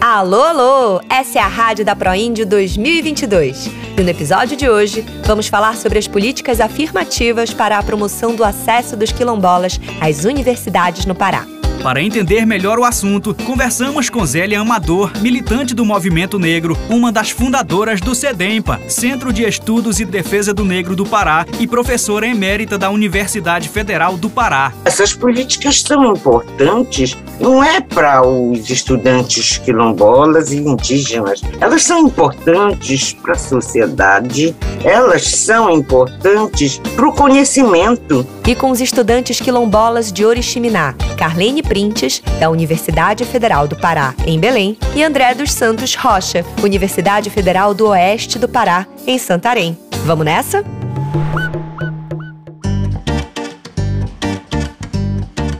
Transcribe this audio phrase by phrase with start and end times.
[0.00, 1.00] Alô, alô!
[1.10, 3.66] Essa é a Rádio da ProIndio 2022.
[3.66, 8.44] E no episódio de hoje, vamos falar sobre as políticas afirmativas para a promoção do
[8.44, 11.44] acesso dos quilombolas às universidades no Pará.
[11.82, 17.30] Para entender melhor o assunto, conversamos com Zélia Amador, militante do Movimento Negro, uma das
[17.30, 22.76] fundadoras do CEDEMPA, Centro de Estudos e Defesa do Negro do Pará, e professora emérita
[22.76, 24.72] da Universidade Federal do Pará.
[24.84, 33.12] Essas políticas são importantes, não é para os estudantes quilombolas e indígenas, elas são importantes
[33.12, 34.54] para a sociedade,
[34.84, 38.26] elas são importantes para o conhecimento.
[38.46, 44.40] E com os estudantes quilombolas de Oriximiná, Carlene Printes, da Universidade Federal do Pará, em
[44.40, 49.76] Belém, e André dos Santos Rocha, Universidade Federal do Oeste do Pará, em Santarém.
[50.04, 50.64] Vamos nessa?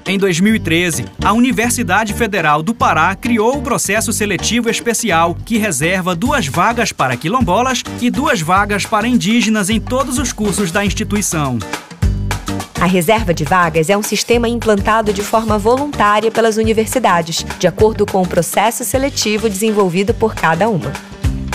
[0.08, 6.46] Em 2013, a Universidade Federal do Pará criou o processo seletivo especial que reserva duas
[6.46, 11.58] vagas para quilombolas e duas vagas para indígenas em todos os cursos da instituição.
[12.80, 18.06] A reserva de vagas é um sistema implantado de forma voluntária pelas universidades, de acordo
[18.06, 20.92] com o processo seletivo desenvolvido por cada uma.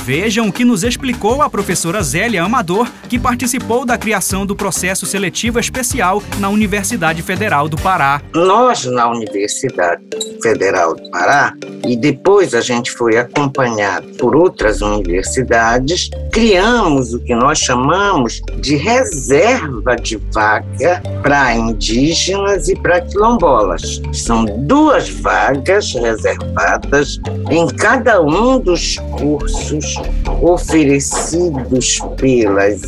[0.03, 5.05] Vejam o que nos explicou a professora Zélia Amador, que participou da criação do processo
[5.05, 8.21] seletivo especial na Universidade Federal do Pará.
[8.35, 10.03] Nós, na Universidade
[10.41, 11.53] Federal do Pará,
[11.87, 18.75] e depois a gente foi acompanhado por outras universidades, criamos o que nós chamamos de
[18.75, 24.01] reserva de vaga para indígenas e para quilombolas.
[24.11, 29.92] São duas vagas reservadas em cada um dos cursos
[30.41, 32.81] oferecidos pelas,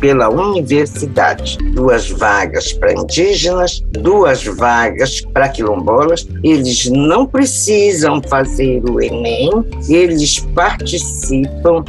[0.00, 1.58] pela universidade.
[1.74, 6.26] Duas vagas para indígenas, duas vagas para quilombolas.
[6.42, 9.50] Eles não precisam fazer o Enem,
[9.88, 11.84] eles participam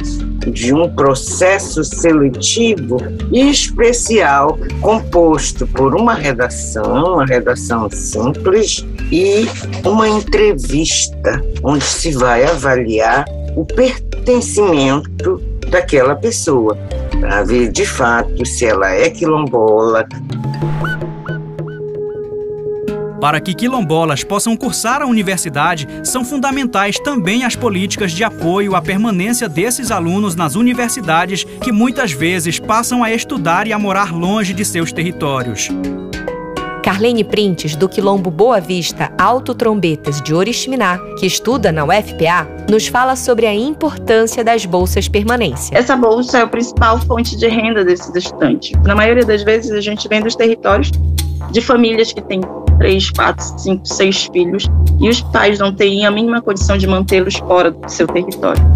[0.46, 2.98] de um processo seletivo
[3.32, 9.46] especial composto por uma redação, uma redação simples e
[9.84, 13.24] uma entrevista onde se vai avaliar
[13.56, 16.76] o pertencimento daquela pessoa,
[17.18, 20.06] para ver de fato se ela é quilombola.
[23.18, 28.82] Para que quilombolas possam cursar a universidade, são fundamentais também as políticas de apoio à
[28.82, 34.52] permanência desses alunos nas universidades que muitas vezes passam a estudar e a morar longe
[34.52, 35.70] de seus territórios.
[36.86, 42.86] Carlene Printes, do Quilombo Boa Vista Alto Trombetas de Oriximiná, que estuda na UFPA, nos
[42.86, 45.76] fala sobre a importância das bolsas permanência.
[45.76, 48.70] Essa bolsa é a principal fonte de renda desses estudantes.
[48.84, 50.92] Na maioria das vezes, a gente vem dos territórios
[51.50, 52.40] de famílias que têm
[52.78, 54.70] três, quatro, cinco, seis filhos
[55.00, 58.75] e os pais não têm a mínima condição de mantê-los fora do seu território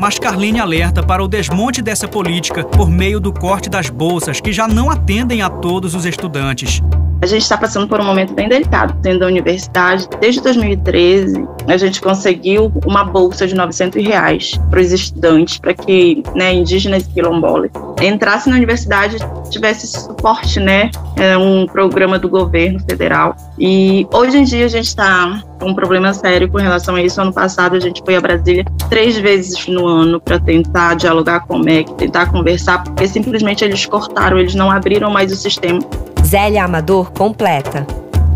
[0.00, 4.50] mas Carline alerta para o desmonte dessa política por meio do corte das bolsas, que
[4.50, 6.80] já não atendem a todos os estudantes.
[7.20, 10.08] A gente está passando por um momento bem delicado dentro da universidade.
[10.18, 16.22] Desde 2013, a gente conseguiu uma bolsa de 900 reais para os estudantes, para que
[16.34, 19.18] né, indígenas e quilombolas entrassem na universidade
[19.50, 20.90] tivesse suporte, né?
[21.16, 23.36] É um programa do governo federal.
[23.58, 27.20] E hoje em dia a gente está um problema sério com relação a isso.
[27.20, 31.56] Ano passado a gente foi a Brasília três vezes no ano para tentar dialogar com
[31.56, 35.80] o MEC, tentar conversar, porque simplesmente eles cortaram, eles não abriram mais o sistema
[36.24, 37.86] Zélia Amador completa.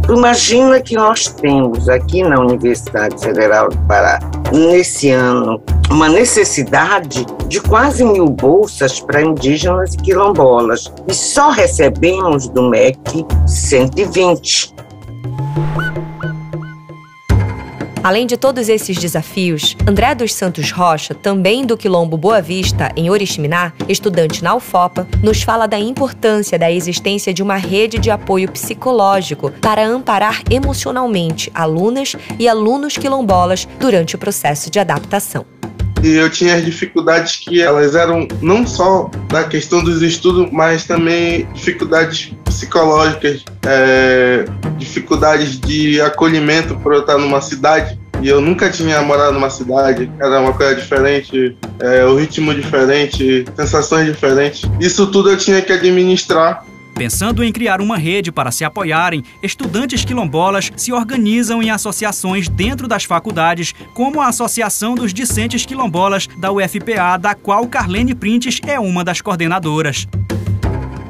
[0.08, 4.18] Imagina que nós temos aqui na Universidade Federal do Pará,
[4.52, 10.92] nesse ano, uma necessidade de quase mil bolsas para indígenas e quilombolas.
[11.08, 14.74] E só recebemos do MEC 120.
[18.04, 23.08] Além de todos esses desafios, André dos Santos Rocha, também do Quilombo Boa Vista, em
[23.08, 28.52] Oriximiná, estudante na UFOPA, nos fala da importância da existência de uma rede de apoio
[28.52, 35.53] psicológico para amparar emocionalmente alunas e alunos quilombolas durante o processo de adaptação
[36.04, 40.84] e eu tinha as dificuldades que elas eram não só da questão dos estudos, mas
[40.84, 44.44] também dificuldades psicológicas, é,
[44.76, 50.10] dificuldades de acolhimento por eu estar numa cidade e eu nunca tinha morado numa cidade,
[50.20, 54.62] era uma coisa diferente, é, o ritmo diferente, sensações diferentes.
[54.78, 60.04] Isso tudo eu tinha que administrar Pensando em criar uma rede para se apoiarem, estudantes
[60.04, 66.52] quilombolas se organizam em associações dentro das faculdades, como a Associação dos Discentes Quilombolas da
[66.52, 70.06] UFPA, da qual Carlene Printes é uma das coordenadoras.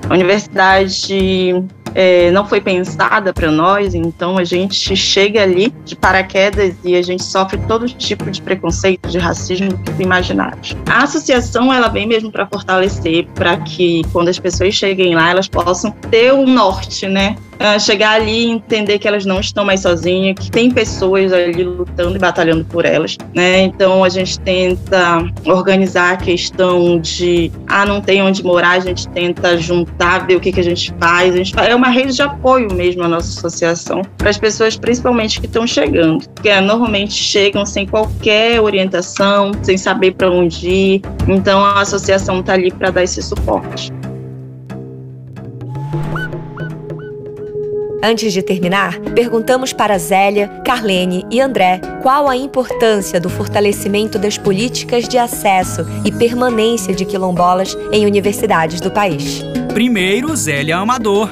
[0.08, 1.62] A universidade
[1.94, 7.02] é, não foi pensada para nós, então a gente chega ali de paraquedas e a
[7.02, 10.76] gente sofre todo tipo de preconceito, de racismo que.
[10.86, 15.48] A associação ela vem mesmo para fortalecer, para que quando as pessoas cheguem lá elas
[15.48, 17.36] possam ter um norte, né?
[17.54, 21.62] Uh, chegar ali e entender que elas não estão mais sozinhas, que tem pessoas ali
[21.62, 23.62] lutando e batalhando por elas, né?
[23.62, 29.08] Então a gente tenta organizar a questão de ah, não tem onde morar, a gente
[29.08, 31.34] tenta juntar, ver o que, que a gente faz.
[31.34, 31.68] A gente faz.
[31.68, 35.66] É uma rede de apoio mesmo a nossa associação para as pessoas, principalmente que estão
[35.66, 41.02] chegando, que é, normalmente chegam sem qualquer orientação, sem saber para onde ir.
[41.28, 43.92] Então a associação está ali para dar esse suporte.
[48.06, 54.36] Antes de terminar, perguntamos para Zélia, Carlene e André qual a importância do fortalecimento das
[54.36, 59.40] políticas de acesso e permanência de quilombolas em universidades do país.
[59.72, 61.30] Primeiro, Zélia Amador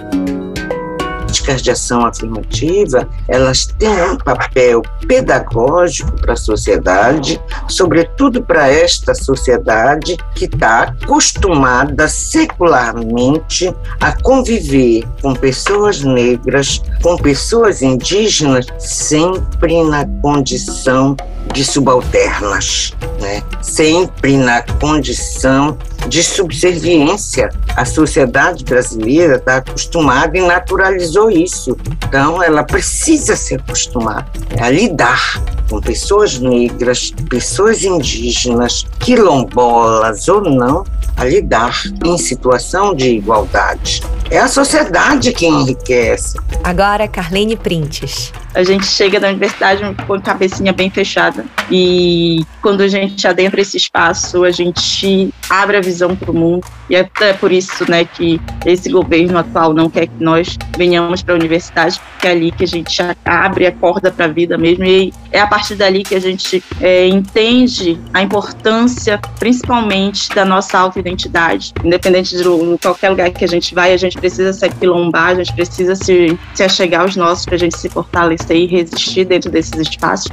[1.42, 9.14] políticas de ação afirmativa, elas têm um papel pedagógico para a sociedade, sobretudo para esta
[9.14, 20.06] sociedade que está acostumada secularmente a conviver com pessoas negras, com pessoas indígenas, sempre na
[20.22, 21.16] condição
[21.52, 23.42] de subalternas, né?
[23.60, 25.76] sempre na condição
[26.08, 27.50] de subserviência.
[27.76, 31.76] A sociedade brasileira está acostumada e naturalizou isso.
[32.06, 34.30] Então, ela precisa se acostumar
[34.60, 40.84] a lidar com pessoas negras, pessoas indígenas, quilombolas ou não,
[41.16, 44.02] a lidar em situação de igualdade.
[44.30, 46.38] É a sociedade que enriquece.
[46.64, 48.32] Agora, Carlene Printes.
[48.54, 51.44] A gente chega da universidade com a cabecinha bem fechada.
[51.70, 56.66] E quando a gente adentra esse espaço, a gente abre a visão para o mundo.
[56.92, 61.34] E até por isso né, que esse governo atual não quer que nós venhamos para
[61.34, 64.84] a universidade, porque é ali que a gente abre a corda para a vida mesmo.
[64.84, 70.78] E é a partir dali que a gente é, entende a importância, principalmente, da nossa
[70.78, 71.72] autoidentidade.
[71.82, 72.44] Independente de
[72.82, 76.38] qualquer lugar que a gente vai, a gente precisa se aquilombar, a gente precisa se,
[76.52, 80.30] se achegar aos nossos para a gente se fortalecer e resistir dentro desses espaços.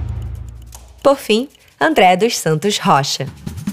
[1.01, 1.47] Por fim,
[1.79, 3.27] André dos Santos Rocha.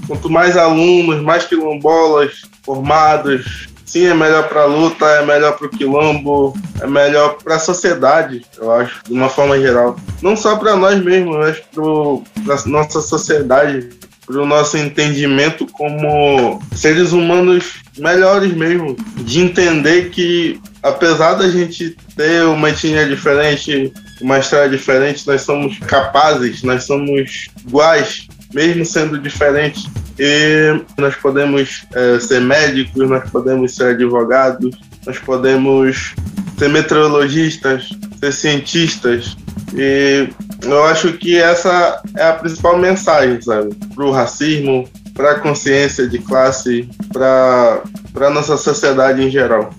[0.07, 5.67] Quanto mais alunos, mais quilombolas formados, sim, é melhor para a luta, é melhor para
[5.67, 9.97] o quilombo, é melhor para a sociedade, eu acho, de uma forma geral.
[10.21, 13.89] Não só para nós mesmos, mas para a nossa sociedade,
[14.27, 21.97] para o nosso entendimento como seres humanos melhores mesmo, de entender que apesar da gente
[22.17, 29.19] ter uma etnia diferente, uma história diferente, nós somos capazes, nós somos iguais, mesmo sendo
[29.19, 29.87] diferentes.
[30.19, 34.77] E nós podemos é, ser médicos, nós podemos ser advogados,
[35.07, 36.15] nós podemos
[36.59, 37.89] ser meteorologistas,
[38.19, 39.37] ser cientistas.
[39.75, 40.29] E
[40.63, 43.75] eu acho que essa é a principal mensagem, sabe?
[43.95, 47.83] Para o racismo, para a consciência de classe, para
[48.21, 49.71] a nossa sociedade em geral.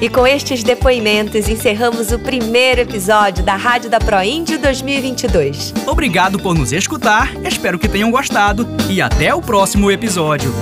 [0.00, 5.72] E com estes depoimentos encerramos o primeiro episódio da Rádio da ProIndio 2022.
[5.86, 10.52] Obrigado por nos escutar, espero que tenham gostado e até o próximo episódio.